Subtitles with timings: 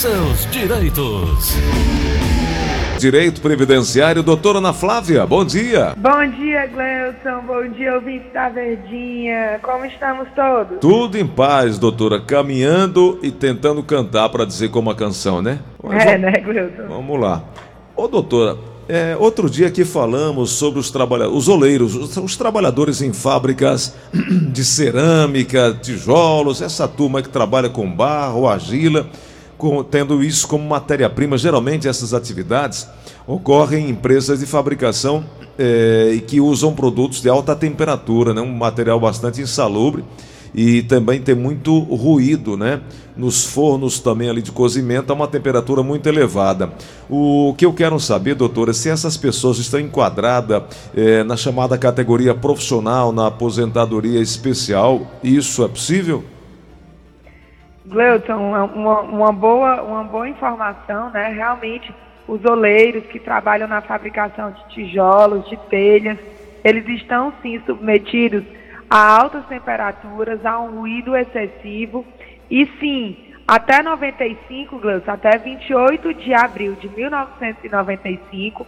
[0.00, 1.52] Seus direitos.
[2.98, 5.94] Direito Previdenciário, doutora Ana Flávia, bom dia.
[5.94, 7.46] Bom dia, Gleuton.
[7.46, 9.60] Bom dia, ouvinte da Verdinha.
[9.62, 10.78] Como estamos todos?
[10.80, 12.18] Tudo em paz, doutora.
[12.18, 15.58] Caminhando e tentando cantar para dizer como a canção, né?
[15.82, 16.88] Mas, é, né, Gleuton?
[16.88, 17.44] Vamos lá.
[17.94, 18.56] Ô, doutora,
[18.88, 23.94] é, outro dia aqui falamos sobre os trabalhadores, os oleiros, os, os, trabalhadores em fábricas
[24.50, 29.06] de cerâmica, tijolos, essa turma que trabalha com barro, argila
[29.90, 31.36] tendo isso como matéria-prima.
[31.36, 32.86] Geralmente essas atividades
[33.26, 35.24] ocorrem em empresas de fabricação
[35.58, 38.40] é, e que usam produtos de alta temperatura, né?
[38.40, 40.04] um material bastante insalubre
[40.54, 42.80] e também tem muito ruído, né?
[43.16, 46.72] Nos fornos também ali de cozimento a uma temperatura muito elevada.
[47.08, 50.62] O que eu quero saber, doutora, é se essas pessoas estão enquadradas
[50.94, 56.24] é, na chamada categoria profissional, na aposentadoria especial, isso é possível?
[57.90, 58.64] Gleuton, uma,
[59.00, 61.28] uma, boa, uma boa informação, né?
[61.28, 61.92] Realmente,
[62.26, 66.16] os oleiros que trabalham na fabricação de tijolos, de telhas,
[66.62, 68.44] eles estão sim submetidos
[68.88, 72.06] a altas temperaturas, a um ruído excessivo.
[72.48, 78.64] E sim, até 95, Gleuton, até 28 de abril de 1995,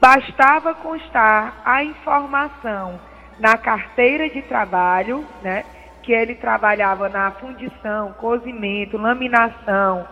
[0.00, 3.00] bastava constar a informação
[3.40, 5.64] na carteira de trabalho, né?
[6.02, 10.06] Que ele trabalhava na fundição, cozimento, laminação,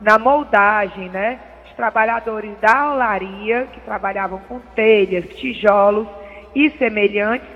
[0.00, 1.38] na moldagem, né?
[1.66, 6.08] Os trabalhadores da olaria, que trabalhavam com telhas, tijolos
[6.54, 7.48] e semelhantes,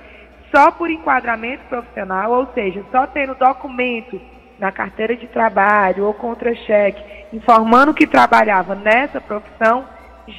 [0.55, 4.20] só por enquadramento profissional, ou seja, só tendo documento
[4.58, 9.86] na carteira de trabalho ou contra-cheque informando que trabalhava nessa profissão,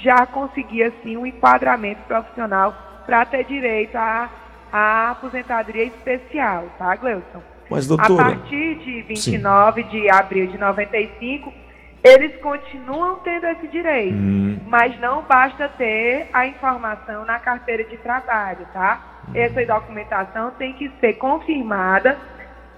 [0.03, 2.73] já conseguia sim um enquadramento profissional
[3.05, 4.29] para ter direito a
[4.71, 7.41] a aposentadoria especial, tá, Gleuson?
[7.69, 8.21] Mas, doutora...
[8.21, 9.89] A partir de 29 Sim.
[9.89, 11.53] de abril de 95,
[12.03, 14.59] eles continuam tendo esse direito, hum.
[14.67, 19.21] mas não basta ter a informação na carteira de trabalho, tá?
[19.29, 19.31] Hum.
[19.35, 22.17] Essa documentação tem que ser confirmada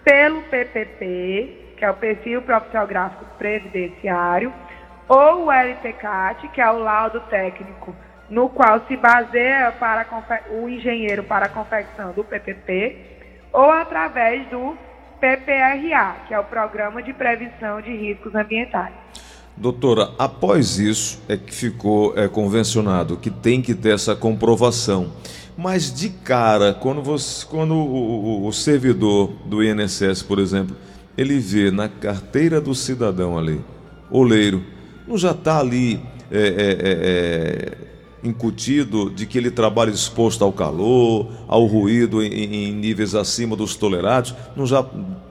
[0.03, 4.53] pelo PPP, que é o Perfil Profissional Gráfico Previdenciário,
[5.07, 7.95] ou o LTCAT, que é o laudo técnico
[8.29, 10.05] no qual se baseia para
[10.51, 12.97] o engenheiro para a confecção do PPP,
[13.51, 14.75] ou através do
[15.19, 18.93] PPRA, que é o Programa de Prevenção de Riscos Ambientais.
[19.55, 25.13] Doutora, após isso é que ficou é, convencionado que tem que ter essa comprovação.
[25.55, 30.75] Mas de cara, quando, você, quando o, o, o servidor do INSS, por exemplo,
[31.15, 33.61] ele vê na carteira do cidadão ali,
[34.09, 34.63] oleiro,
[35.07, 36.01] não já está ali
[36.31, 37.92] é, é, é, é
[38.23, 43.75] incutido de que ele trabalha exposto ao calor, ao ruído em, em, níveis acima dos
[43.75, 44.85] tolerados, não já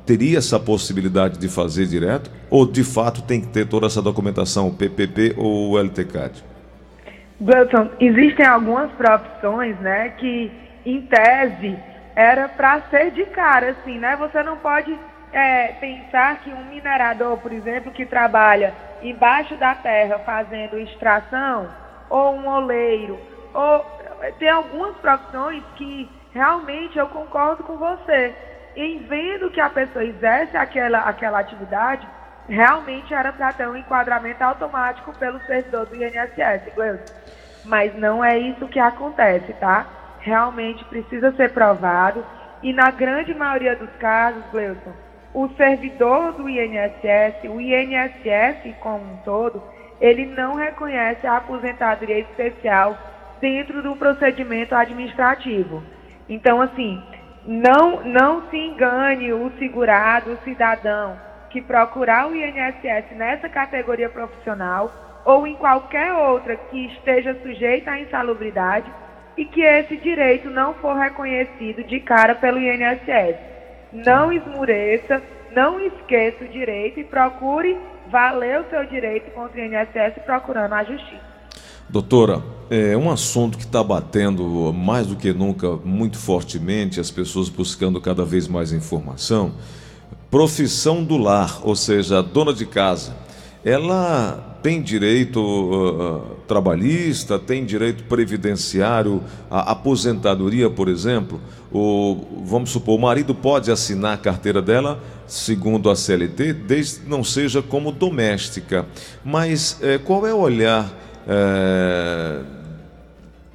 [0.05, 2.31] teria essa possibilidade de fazer direto?
[2.51, 6.45] Ou de fato tem que ter toda essa documentação, o PPP ou o LTCAD?
[7.41, 10.51] Wilton, existem algumas profissões, né, que
[10.87, 11.77] em tese
[12.15, 14.17] era para ser de cara, assim, né?
[14.17, 14.97] Você não pode
[15.33, 21.69] é, pensar que um minerador, por exemplo, que trabalha embaixo da terra fazendo extração,
[22.13, 23.19] ou um oleiro,
[23.55, 23.87] ou
[24.39, 28.35] tem algumas profissões que realmente eu concordo com você.
[28.77, 32.07] Em vendo que a pessoa exerce aquela, aquela atividade,
[32.47, 37.15] realmente era para ter um enquadramento automático pelo servidor do INSS, Gleuton.
[37.65, 39.87] Mas não é isso que acontece, tá?
[40.21, 42.25] Realmente precisa ser provado.
[42.63, 44.93] E na grande maioria dos casos, Gleuton,
[45.33, 49.63] o servidor do INSS, o INSS como um todo,
[50.03, 52.99] ele não reconhece a aposentadoria especial
[53.41, 55.81] dentro do procedimento administrativo.
[56.29, 57.01] Então, assim,
[57.47, 61.17] não, não se engane o segurado, o cidadão,
[61.51, 64.91] que procurar o INSS nessa categoria profissional
[65.25, 68.91] ou em qualquer outra que esteja sujeita à insalubridade
[69.37, 73.37] e que esse direito não for reconhecido de cara pelo INSS.
[73.93, 77.79] Não esmureça, não esqueça o direito e procure
[78.13, 81.33] valer o seu direito contra o INSS procurando a justiça.
[81.89, 87.49] Doutora, é um assunto que está batendo mais do que nunca muito fortemente, as pessoas
[87.49, 89.55] buscando cada vez mais informação.
[90.31, 93.17] Profissão do lar, ou seja, a dona de casa,
[93.65, 101.41] ela tem direito uh, trabalhista, tem direito previdenciário, a aposentadoria, por exemplo.
[101.73, 107.09] O, vamos supor, o marido pode assinar a carteira dela, segundo a CLT, desde que
[107.09, 108.87] não seja como doméstica.
[109.25, 110.93] Mas eh, qual é o olhar
[111.27, 112.41] eh,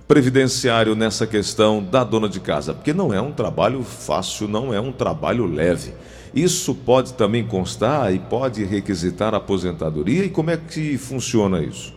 [0.07, 2.74] previdenciário nessa questão da dona de casa?
[2.74, 5.94] Porque não é um trabalho fácil, não é um trabalho leve.
[6.33, 10.25] Isso pode também constar e pode requisitar aposentadoria?
[10.25, 11.95] E como é que funciona isso?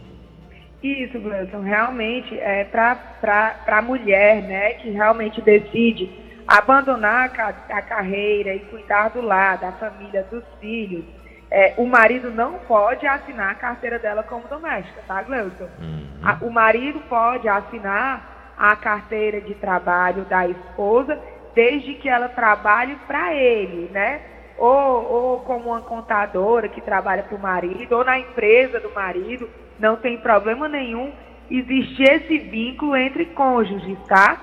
[0.82, 6.10] Isso, Gleison, realmente é para a mulher, né, que realmente decide
[6.48, 11.04] abandonar a, a, carreira e cuidar do lar, da família, dos filhos.
[11.50, 15.68] É, o marido não pode assinar a carteira dela como doméstica, tá, Gleuton?
[15.78, 16.48] Uhum.
[16.48, 21.18] o marido pode assinar a carteira de trabalho da esposa
[21.54, 24.20] desde que ela trabalhe para ele, né?
[24.58, 29.48] Ou, ou como uma contadora que trabalha para o marido, ou na empresa do marido,
[29.78, 31.12] não tem problema nenhum
[31.50, 34.38] existir esse vínculo entre cônjuges, tá?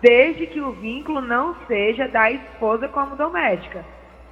[0.00, 3.84] Desde que o vínculo não seja da esposa como doméstica.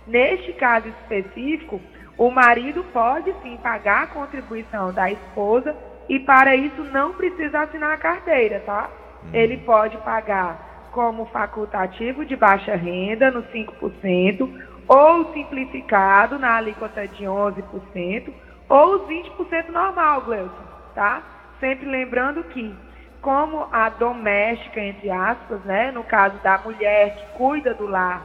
[0.06, 1.80] Neste caso específico,
[2.18, 5.74] o marido pode sim pagar a contribuição da esposa
[6.08, 8.90] e para isso não precisa assinar a carteira, tá?
[9.24, 9.30] Uhum.
[9.32, 14.48] Ele pode pagar como facultativo de baixa renda no 5%
[14.86, 18.32] ou simplificado na alíquota de 11%
[18.68, 21.22] ou os 20% normal, Gleuton, tá?
[21.58, 22.74] Sempre lembrando que,
[23.20, 28.22] como a doméstica, entre aspas, né, no caso da mulher que cuida do lar,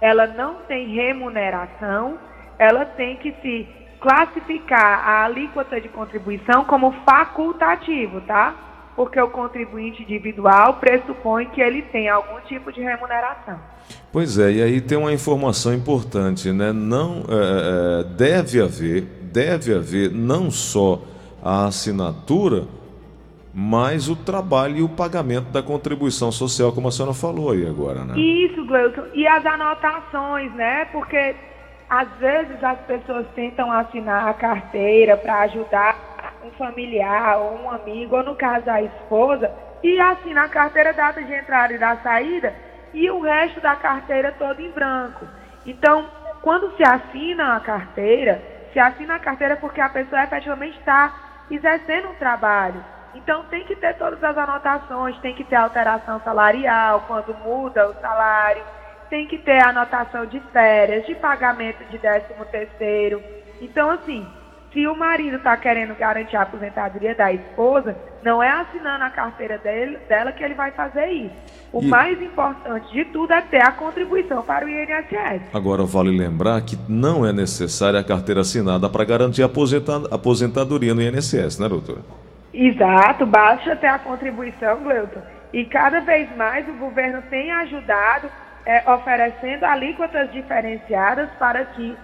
[0.00, 2.18] ela não tem remuneração,
[2.58, 3.68] ela tem que se
[4.00, 8.54] classificar a alíquota de contribuição como facultativo, tá?
[8.96, 13.60] Porque o contribuinte individual pressupõe que ele tem algum tipo de remuneração.
[14.10, 16.72] Pois é, e aí tem uma informação importante, né?
[16.72, 21.02] Não é, é deve haver deve haver não só
[21.42, 22.64] a assinatura,
[23.52, 28.02] mas o trabalho e o pagamento da contribuição social, como a senhora falou aí agora,
[28.02, 28.18] né?
[28.18, 29.04] Isso, Gleuton.
[29.12, 30.86] E as anotações, né?
[30.86, 31.36] Porque
[31.88, 36.15] às vezes as pessoas tentam assinar a carteira para ajudar
[36.46, 39.50] um familiar ou um amigo, ou no caso a esposa,
[39.82, 42.54] e assina a carteira data de entrada e da saída
[42.94, 45.26] e o resto da carteira todo em branco.
[45.66, 46.08] Então,
[46.42, 51.14] quando se assina a carteira, se assina a carteira porque a pessoa efetivamente está
[51.50, 52.82] exercendo um trabalho.
[53.14, 57.94] Então tem que ter todas as anotações, tem que ter alteração salarial quando muda o
[57.94, 58.62] salário,
[59.08, 63.22] tem que ter anotação de férias, de pagamento de décimo terceiro.
[63.60, 64.26] Então, assim,
[64.76, 69.56] se o marido está querendo garantir a aposentadoria da esposa, não é assinando a carteira
[69.56, 71.34] dele, dela que ele vai fazer isso.
[71.72, 71.86] O e...
[71.86, 75.44] mais importante de tudo é ter a contribuição para o INSS.
[75.54, 81.00] Agora, vale lembrar que não é necessária a carteira assinada para garantir a aposentadoria no
[81.00, 82.02] INSS, né, doutora?
[82.52, 85.22] Exato, basta ter a contribuição, Gleuton.
[85.54, 88.28] E cada vez mais o governo tem ajudado,
[88.66, 91.96] é, oferecendo alíquotas diferenciadas para que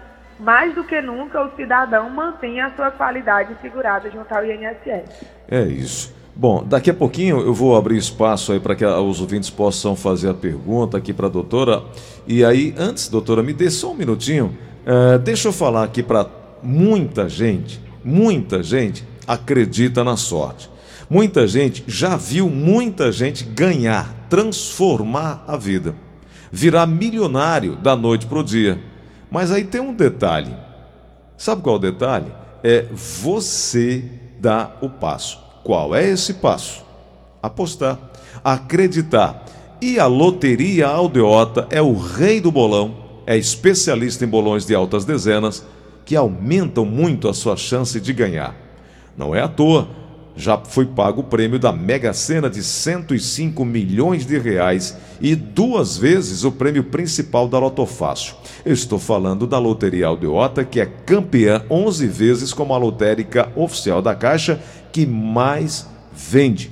[0.43, 5.25] mais do que nunca o cidadão mantenha a sua qualidade segurada junto ao INSS.
[5.49, 6.13] É isso.
[6.35, 10.29] Bom, daqui a pouquinho eu vou abrir espaço aí para que os ouvintes possam fazer
[10.29, 11.83] a pergunta aqui para a doutora.
[12.27, 14.57] E aí, antes, doutora, me dê só um minutinho.
[14.85, 16.25] Uh, deixa eu falar aqui para
[16.61, 20.69] muita gente, muita gente acredita na sorte.
[21.09, 25.93] Muita gente já viu muita gente ganhar, transformar a vida,
[26.51, 28.79] virar milionário da noite para o dia.
[29.33, 30.55] Mas aí tem um detalhe.
[31.35, 32.31] Sabe qual é o detalhe?
[32.63, 34.05] É você
[34.39, 35.39] dar o passo.
[35.63, 36.85] Qual é esse passo?
[37.41, 37.97] Apostar,
[38.43, 39.43] acreditar.
[39.81, 42.95] E a Loteria Aldeota é o rei do bolão,
[43.25, 45.65] é especialista em bolões de altas dezenas
[46.05, 48.55] que aumentam muito a sua chance de ganhar.
[49.17, 49.87] Não é à toa
[50.35, 55.97] já foi pago o prêmio da Mega Sena de 105 milhões de reais e duas
[55.97, 58.35] vezes o prêmio principal da Lotofácil.
[58.65, 64.01] Eu estou falando da Loteria Aldeota, que é campeã 11 vezes como a lotérica oficial
[64.01, 64.59] da Caixa
[64.91, 66.71] que mais vende.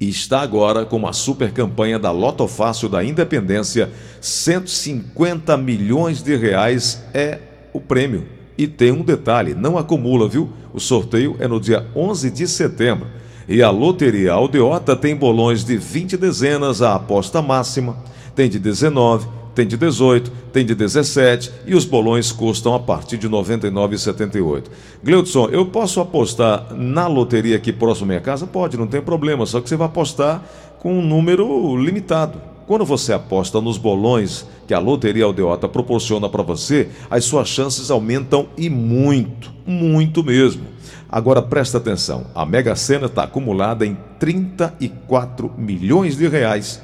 [0.00, 7.04] E está agora com uma super campanha da Lotofácil da Independência, 150 milhões de reais
[7.14, 7.38] é
[7.72, 8.41] o prêmio.
[8.56, 10.48] E tem um detalhe, não acumula, viu?
[10.72, 13.06] O sorteio é no dia 11 de setembro.
[13.48, 17.96] E a Loteria Aldeota tem bolões de 20 dezenas a aposta máxima,
[18.34, 23.18] tem de 19, tem de 18, tem de 17 e os bolões custam a partir
[23.18, 24.64] de R$ 99,78.
[25.02, 28.46] Gleudson, eu posso apostar na loteria aqui próximo à minha casa?
[28.46, 30.42] Pode, não tem problema, só que você vai apostar
[30.78, 32.51] com um número limitado.
[32.72, 37.90] Quando você aposta nos bolões que a Loteria Aldeota proporciona para você, as suas chances
[37.90, 40.64] aumentam e muito, muito mesmo.
[41.06, 46.80] Agora presta atenção, a Mega Sena está acumulada em 34 milhões de reais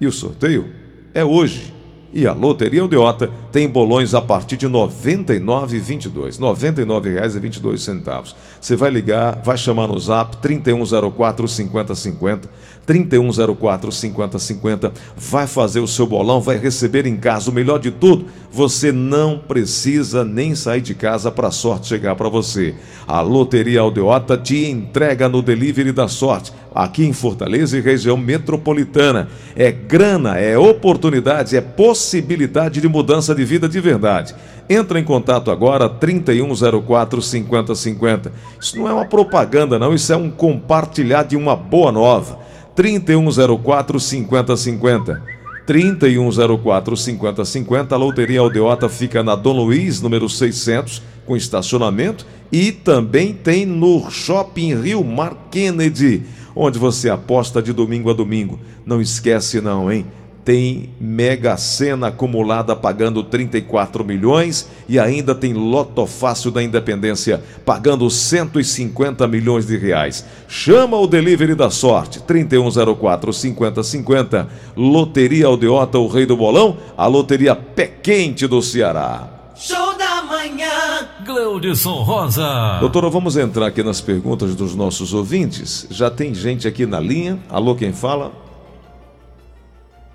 [0.00, 0.70] e o sorteio
[1.12, 1.73] é hoje.
[2.16, 6.38] E a Loteria Odeota tem bolões a partir de R$ 99,22.
[6.38, 8.34] R$ 99,22.
[8.60, 12.48] Você vai ligar, vai chamar no zap 3104 5050.
[12.86, 14.92] 3104 5050.
[15.16, 17.50] Vai fazer o seu bolão, vai receber em casa.
[17.50, 22.14] O melhor de tudo, você não precisa nem sair de casa para a sorte chegar
[22.14, 22.74] para você.
[23.06, 29.28] A Loteria Aldeota te entrega no delivery da sorte, aqui em Fortaleza e região metropolitana.
[29.56, 31.60] É grana, é oportunidade, é
[32.04, 34.34] possibilidade de mudança de vida de verdade.
[34.68, 38.32] Entra em contato agora, 3104 5050.
[38.60, 42.38] Isso não é uma propaganda, não, isso é um compartilhar de uma boa nova.
[42.76, 45.22] 3104 5050.
[45.66, 47.94] 3104 5050.
[47.94, 52.26] A Loteria Aldeota fica na Dom Luiz, número 600, com estacionamento.
[52.52, 56.22] E também tem no Shopping Rio Mar Kennedy,
[56.54, 58.60] onde você aposta de domingo a domingo.
[58.84, 60.04] Não esquece, não, hein?
[60.44, 68.08] Tem Mega Sena acumulada pagando 34 milhões e ainda tem Loto Fácil da Independência pagando
[68.10, 70.24] 150 milhões de reais.
[70.46, 74.48] Chama o delivery da sorte 3104 5050.
[74.76, 79.30] Loteria Aldeota, o rei do bolão, a loteria pé quente do Ceará.
[79.56, 82.78] Show da manhã, Gleudson Rosa.
[82.80, 85.86] Doutora, vamos entrar aqui nas perguntas dos nossos ouvintes.
[85.90, 87.38] Já tem gente aqui na linha.
[87.48, 88.43] Alô, quem fala?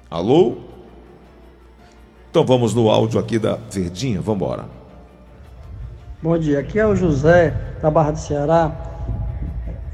[0.09, 0.57] Alô?
[2.31, 4.65] Então vamos no áudio aqui da Verdinha, vamos embora.
[6.19, 8.71] Bom dia, aqui é o José da Barra do Ceará.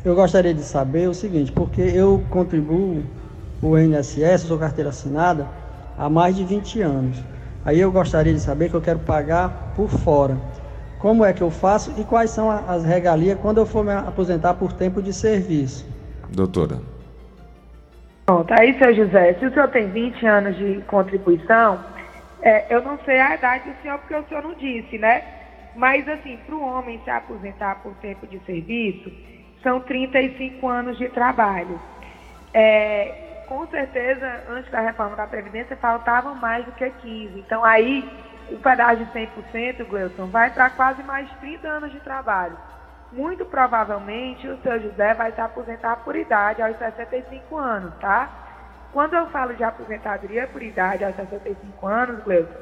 [0.06, 3.04] Eu gostaria de saber o seguinte, porque eu contribuo
[3.62, 5.50] o INSS, sou carteira assinada,
[5.98, 7.18] há mais de 20 anos.
[7.66, 10.38] Aí eu gostaria de saber que eu quero pagar por fora.
[10.98, 14.54] Como é que eu faço e quais são as regalias quando eu for me aposentar
[14.54, 15.86] por tempo de serviço?
[16.32, 16.95] Doutora.
[18.26, 21.86] Pronto, aí, seu José, se o senhor tem 20 anos de contribuição,
[22.42, 25.24] é, eu não sei a idade do senhor, porque o senhor não disse, né?
[25.76, 29.12] Mas, assim, para o homem se aposentar por tempo de serviço,
[29.62, 31.80] são 35 anos de trabalho.
[32.52, 37.40] É, com certeza, antes da reforma da Previdência, faltavam mais do que 15.
[37.40, 38.10] Então, aí,
[38.50, 42.58] o pedágio de 100%, Gleuton, vai para quase mais 30 anos de trabalho
[43.12, 48.30] muito provavelmente o seu José vai se aposentar por idade aos 65 anos, tá?
[48.92, 52.54] Quando eu falo de aposentadoria por idade aos 65 anos, Gleuton,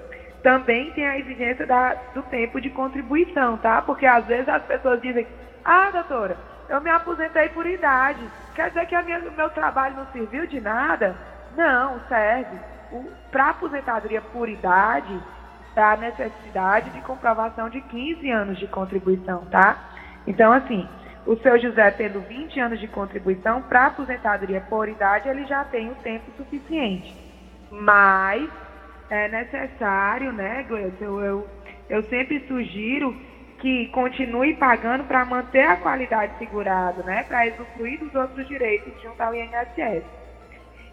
[0.41, 3.81] também tem a exigência da, do tempo de contribuição, tá?
[3.81, 5.27] Porque às vezes as pessoas dizem,
[5.63, 6.35] ah, doutora,
[6.69, 8.19] eu me aposentei por idade,
[8.55, 11.15] quer dizer que o meu trabalho não serviu de nada?
[11.55, 12.57] Não, serve.
[13.31, 15.19] Para aposentadoria por idade,
[15.75, 19.77] a necessidade de comprovação de 15 anos de contribuição, tá?
[20.25, 20.87] Então, assim,
[21.25, 25.89] o seu José tendo 20 anos de contribuição para aposentadoria por idade, ele já tem
[25.89, 27.15] o tempo suficiente.
[27.71, 28.49] Mas
[29.09, 31.47] é necessário, né, Gleison, eu, eu,
[31.89, 33.15] eu sempre sugiro
[33.59, 39.21] que continue pagando para manter a qualidade segurada, né, para usufruir dos outros direitos junto
[39.21, 40.03] ao INSS.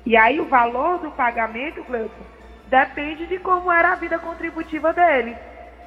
[0.07, 2.11] E aí o valor do pagamento, Gleison,
[2.69, 5.37] depende de como era a vida contributiva dele.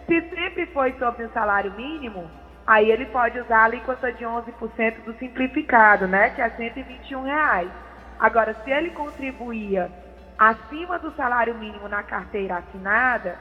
[0.05, 2.29] Se sempre foi sobre o salário mínimo,
[2.65, 7.72] aí ele pode usar a alíquota de 11% do simplificado, né, que é 121 reais.
[8.20, 9.91] Agora, se ele contribuía
[10.38, 13.39] acima do salário mínimo na carteira assinada,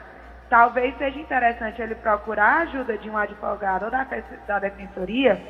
[0.48, 4.06] talvez seja interessante ele procurar a ajuda de um advogado ou da,
[4.46, 5.40] da defensoria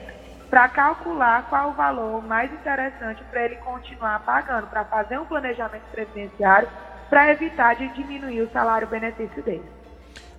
[0.50, 5.85] para calcular qual o valor mais interessante para ele continuar pagando, para fazer um planejamento
[5.91, 6.69] previdenciário
[7.09, 9.71] para evitar de diminuir o salário-benefício dele.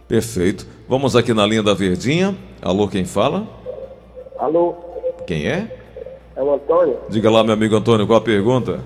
[0.08, 0.66] Perfeito.
[0.88, 2.36] Vamos aqui na linha da Verdinha.
[2.62, 3.48] Alô, quem fala?
[4.38, 4.76] Alô?
[5.26, 5.68] Quem é?
[6.36, 6.98] É o Antônio.
[7.10, 8.80] Diga lá, meu amigo Antônio, qual a pergunta?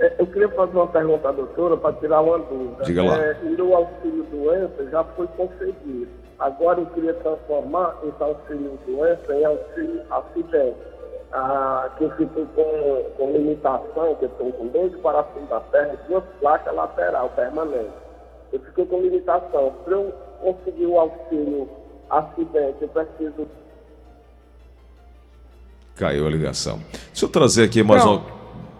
[0.00, 2.84] É, eu queria fazer uma pergunta à doutora para tirar uma dúvida.
[2.84, 3.18] Diga lá.
[3.18, 6.08] É, meu auxílio doença já foi concedido.
[6.38, 10.76] Agora eu queria transformar esse auxílio doença em auxílio acidente.
[11.32, 15.94] Ah, que eu fico com, com limitação, que eu estou com dois parafusos da perna
[15.94, 17.92] e duas placas lateral permanentes.
[18.52, 19.74] Eu fiquei com limitação.
[19.84, 21.68] Para eu conseguir o auxílio
[22.10, 23.48] acidente, eu preciso.
[25.96, 26.80] Caiu a ligação.
[27.08, 28.22] Deixa eu trazer aqui mais um.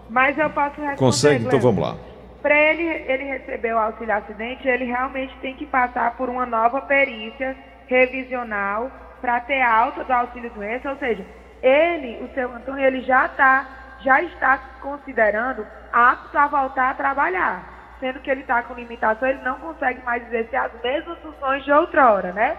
[0.09, 0.97] Mas eu posso responder.
[0.97, 1.45] Consegue?
[1.45, 1.97] Então vamos lá.
[2.41, 6.81] Para ele, ele receber o auxílio acidente, ele realmente tem que passar por uma nova
[6.81, 7.55] perícia
[7.87, 8.89] revisional
[9.19, 11.25] para ter alta do auxílio doença, ou seja,
[11.61, 17.78] ele, o seu Antônio, ele já está já está considerando apto a voltar a trabalhar
[17.99, 21.71] sendo que ele está com limitação, ele não consegue mais exercer as mesmas funções de
[21.71, 22.57] outrora, né?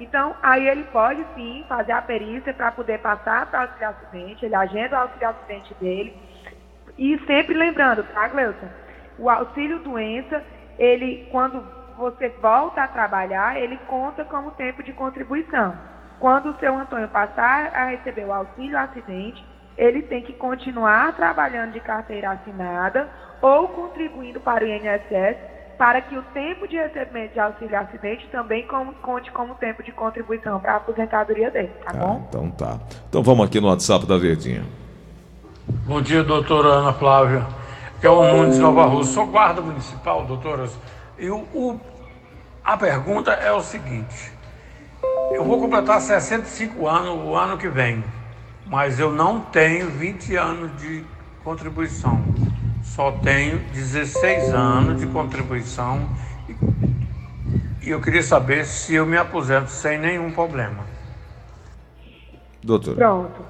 [0.00, 4.44] Então, aí ele pode sim fazer a perícia para poder passar para o auxílio acidente,
[4.44, 6.16] ele agenda o auxílio acidente dele.
[6.98, 8.68] E sempre lembrando, tá, Gleuton?
[9.18, 10.42] O auxílio doença,
[10.78, 11.62] ele, quando
[11.96, 15.76] você volta a trabalhar, ele conta como tempo de contribuição.
[16.18, 19.44] Quando o seu Antônio passar a receber o auxílio acidente,
[19.76, 23.08] ele tem que continuar trabalhando de carteira assinada
[23.42, 25.36] ou contribuindo para o INSS
[25.76, 28.64] para que o tempo de recebimento de auxílio acidente também
[29.02, 32.26] conte como tempo de contribuição para a aposentadoria dele, tá ah, bom?
[32.28, 32.78] Então tá.
[33.08, 34.64] Então vamos aqui no WhatsApp da Verdinha.
[35.84, 37.44] Bom dia, doutora Ana Flávia.
[38.00, 39.14] Que é o Nunes Nova Rússia.
[39.14, 40.76] Sou guarda municipal, doutoras.
[41.18, 41.80] E o, o,
[42.64, 44.32] a pergunta é o seguinte.
[45.32, 48.04] Eu vou completar 65 anos o ano que vem,
[48.66, 51.04] mas eu não tenho 20 anos de
[51.42, 52.22] contribuição.
[52.94, 56.10] Só tenho 16 anos de contribuição
[57.82, 60.84] e eu queria saber se eu me aposento sem nenhum problema.
[62.62, 62.94] Doutor.
[62.94, 63.42] Pronto.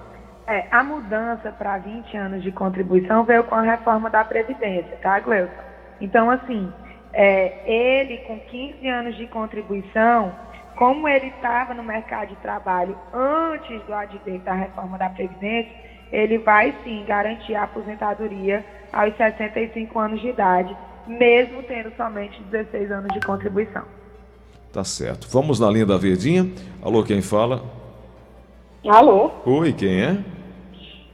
[0.47, 5.19] É, a mudança para 20 anos de contribuição veio com a reforma da Previdência, tá,
[5.19, 5.53] Gleuton?
[6.01, 6.73] Então, assim,
[7.13, 10.33] é, ele com 15 anos de contribuição,
[10.77, 15.73] como ele estava no mercado de trabalho antes do advento da reforma da Previdência,
[16.13, 22.91] ele vai sim garantir a aposentadoria aos 65 anos de idade, mesmo tendo somente 16
[22.91, 23.83] anos de contribuição.
[24.73, 25.29] Tá certo.
[25.31, 26.51] Vamos na linha da Verdinha.
[26.83, 27.63] Alô, quem fala?
[28.87, 29.31] Alô?
[29.47, 30.19] Oi, quem é?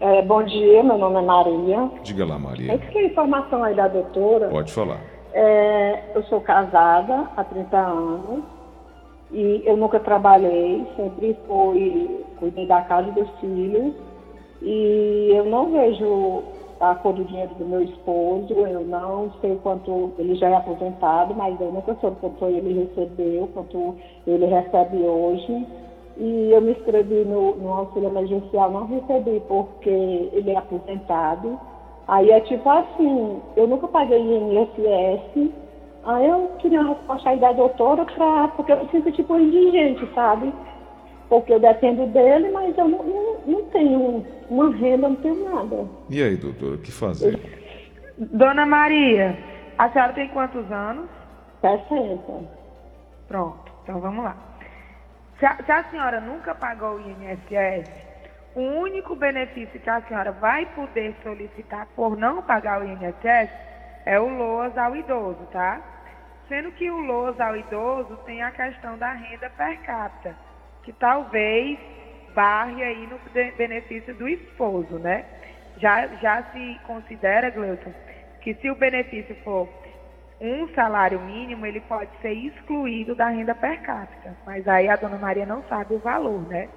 [0.01, 1.91] é bom dia, meu nome é Maria.
[2.03, 2.73] Diga lá, Maria.
[2.73, 4.49] Eu queria informação aí da doutora.
[4.49, 5.01] Pode falar.
[5.33, 8.45] É, eu sou casada há 30 anos
[9.31, 13.93] e eu nunca trabalhei, sempre fui cuidei da casa dos filhos.
[14.63, 16.43] E eu não vejo
[16.81, 21.35] a cor do dinheiro do meu esposo, eu não sei quanto ele já é aposentado,
[21.35, 25.67] mas eu nunca soube quanto ele recebeu, quanto ele recebe hoje.
[26.17, 29.91] E eu me inscrevi no, no auxílio emergencial, não recebi porque
[30.33, 31.59] ele é aposentado.
[32.07, 35.51] Aí é tipo assim, eu nunca paguei INSS,
[36.05, 40.09] aí eu queria uma resposta aí da doutora pra, porque eu me sinto tipo indigente,
[40.15, 40.53] sabe?
[41.29, 45.87] Porque eu dependo dele, mas eu não, não, não tenho uma renda, não tenho nada.
[46.09, 47.39] E aí, doutora, o que fazer?
[48.17, 49.39] Dona Maria,
[49.77, 51.09] a senhora tem quantos anos?
[51.61, 52.59] 60.
[53.29, 54.37] Pronto, então vamos lá.
[55.39, 57.91] Se a, se a senhora nunca pagou o INSS,
[58.55, 63.51] o único benefício que a senhora vai poder solicitar por não pagar o INSS
[64.05, 65.81] é o LOAS ao idoso, tá?
[66.49, 70.35] Sendo que o LOAS ao idoso tem a questão da renda per capita,
[70.88, 71.79] que talvez
[72.35, 73.20] barre aí no
[73.59, 75.22] benefício do esposo, né?
[75.77, 77.92] Já, já se considera, Gleuton,
[78.40, 79.68] que se o benefício for
[80.40, 84.35] um salário mínimo, ele pode ser excluído da renda per capita.
[84.46, 86.70] Mas aí a dona Maria não sabe o valor, né?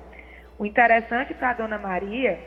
[0.59, 2.37] O interessante para a dona Maria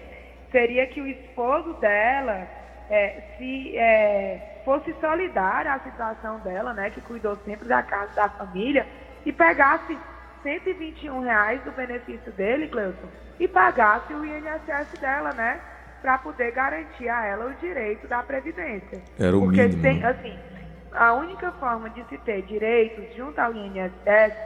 [0.52, 2.46] seria que o esposo dela
[2.90, 6.90] é, se é, fosse solidário à situação dela, né?
[6.90, 8.86] Que cuidou sempre da casa da família
[9.24, 9.96] e pegasse
[10.44, 13.08] 121 reais do benefício dele, Cleuson,
[13.40, 15.58] e pagasse o INSS dela, né?
[16.02, 19.02] Para poder garantir a ela o direito da Previdência.
[19.18, 19.82] Era o Porque mínimo.
[19.82, 20.38] Tem, assim,
[20.92, 24.36] a única forma de se ter direitos junto ao INSS,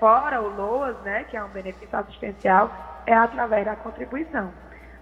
[0.00, 2.72] fora o LOAS, né, que é um benefício assistencial,
[3.06, 4.50] é através da contribuição.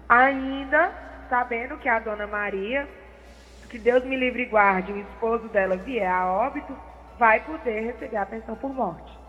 [0.09, 0.91] Ainda
[1.29, 2.85] sabendo que a dona Maria,
[3.69, 6.75] que Deus me livre e guarde, o esposo dela vier a óbito,
[7.17, 9.20] vai poder receber a pensão por morte.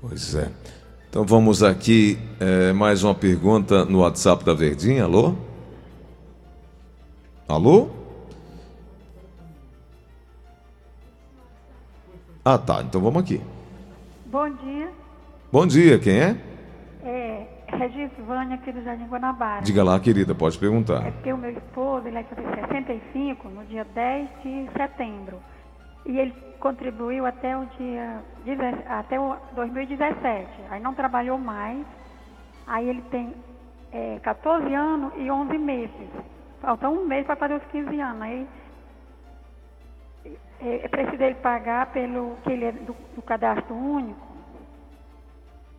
[0.00, 0.50] Pois é.
[1.10, 5.04] Então vamos aqui, é, mais uma pergunta no WhatsApp da Verdinha.
[5.04, 5.34] Alô?
[7.48, 7.88] Alô?
[12.44, 12.82] Ah, tá.
[12.82, 13.40] Então vamos aqui.
[14.26, 14.90] Bom dia.
[15.50, 16.36] Bom dia, quem é?
[17.02, 19.62] É Regisvânia, aqui do Jardim Guanabara.
[19.62, 21.06] Diga lá, querida, pode perguntar.
[21.06, 25.38] É porque o meu esposo, ele vai fazer 65 no dia 10 de setembro.
[26.08, 28.22] E ele contribuiu até o dia
[28.88, 30.48] até o 2017.
[30.70, 31.86] Aí não trabalhou mais.
[32.66, 33.34] Aí ele tem
[33.92, 36.08] é, 14 anos e 11 meses.
[36.62, 38.22] Falta um mês para fazer os 15 anos.
[38.22, 38.48] Aí
[40.60, 44.26] é, é preciso ele pagar pelo que ele é do, do cadastro único?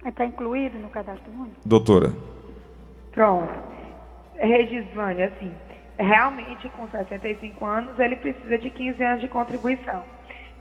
[0.06, 1.60] Está incluído no cadastro único?
[1.66, 2.14] Doutora.
[3.12, 3.52] Pronto.
[4.36, 5.52] Regisvânia, assim,
[5.98, 10.04] realmente com 65 anos ele precisa de 15 anos de contribuição.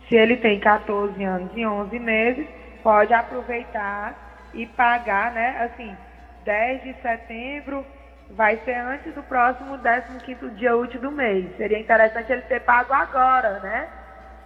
[0.08, 2.46] Se ele tem 14 anos e 11 meses,
[2.82, 4.14] pode aproveitar
[4.54, 5.70] e pagar, né?
[5.70, 5.96] Assim,
[6.44, 7.84] 10 de setembro
[8.30, 11.56] vai ser antes do próximo 15º dia útil do mês.
[11.56, 13.88] Seria interessante ele ter pago agora, né?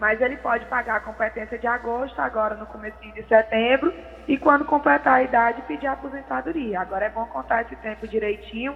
[0.03, 3.95] mas ele pode pagar a competência de agosto, agora no começo de setembro,
[4.27, 6.81] e quando completar a idade, pedir a aposentadoria.
[6.81, 8.75] Agora é bom contar esse tempo direitinho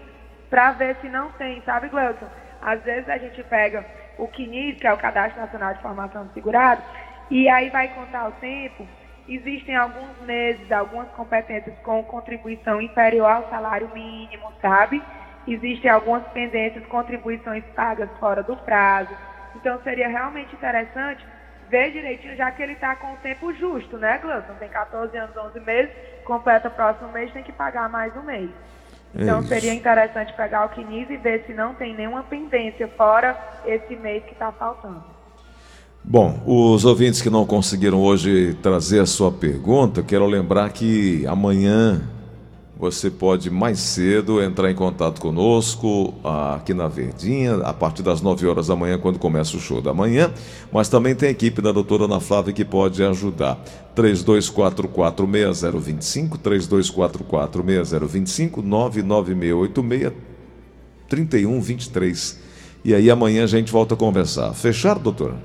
[0.49, 2.29] para ver se não tem, sabe, Gleuton?
[2.63, 3.85] Às vezes a gente pega
[4.19, 6.83] o CNIS, que é o Cadastro Nacional de Formação do Segurado,
[7.31, 8.87] E aí vai contar o tempo.
[9.29, 15.03] Existem alguns meses, algumas competências com contribuição inferior ao salário mínimo, sabe?
[15.47, 19.17] Existem algumas pendências, contribuições pagas fora do prazo.
[19.57, 21.27] Então seria realmente interessante
[21.69, 24.55] ver direitinho, já que ele está com o tempo justo, né, Gleison?
[24.55, 25.93] Tem 14 anos, 11 meses,
[26.25, 28.51] completa o próximo mês, tem que pagar mais um mês.
[29.15, 29.49] Então Isso.
[29.49, 34.23] seria interessante pegar o CNIS e ver se não tem nenhuma pendência fora esse mês
[34.25, 35.03] que está faltando.
[36.05, 42.01] Bom, os ouvintes que não conseguiram hoje trazer a sua pergunta, quero lembrar que amanhã
[42.79, 46.13] você pode mais cedo entrar em contato conosco
[46.55, 49.95] aqui na Verdinha, a partir das 9 horas da manhã, quando começa o show da
[49.95, 50.31] manhã.
[50.71, 53.59] Mas também tem a equipe da doutora Ana Flávia que pode ajudar.
[53.97, 60.13] 32446025, 32446025, 99686
[61.09, 62.45] 3123.
[62.85, 64.53] E aí amanhã a gente volta a conversar.
[64.53, 65.37] Fechado, doutora?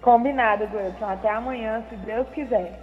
[0.00, 1.04] Combinado, Gleison.
[1.04, 2.82] Até amanhã, se Deus quiser.